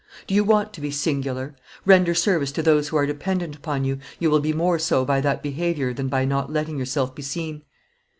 [0.25, 1.55] Do you want to be singular?
[1.85, 5.21] Render service to those who are dependent upon you, you will be more so by
[5.21, 7.61] that behavior than by not letting yourself be seen.